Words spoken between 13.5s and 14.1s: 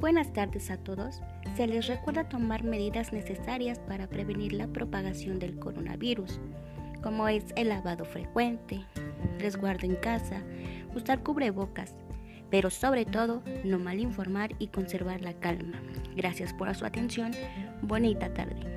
no mal